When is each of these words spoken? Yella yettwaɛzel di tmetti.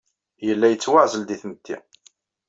Yella 0.47 0.67
yettwaɛzel 0.69 1.23
di 1.25 1.37
tmetti. 1.41 1.77